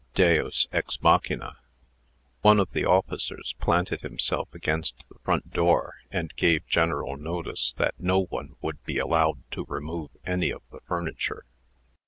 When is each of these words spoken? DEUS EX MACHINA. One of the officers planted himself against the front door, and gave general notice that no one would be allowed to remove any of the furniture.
DEUS 0.15 0.65
EX 0.71 0.99
MACHINA. 1.03 1.57
One 2.41 2.59
of 2.59 2.71
the 2.71 2.85
officers 2.85 3.53
planted 3.59 4.01
himself 4.01 4.51
against 4.51 5.05
the 5.09 5.19
front 5.19 5.51
door, 5.53 5.97
and 6.09 6.35
gave 6.35 6.65
general 6.65 7.17
notice 7.17 7.73
that 7.73 7.93
no 7.99 8.23
one 8.23 8.55
would 8.63 8.83
be 8.83 8.97
allowed 8.97 9.43
to 9.51 9.63
remove 9.69 10.09
any 10.25 10.49
of 10.49 10.63
the 10.71 10.79
furniture. 10.87 11.45